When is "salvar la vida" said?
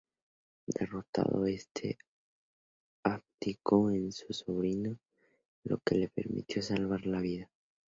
6.63-7.51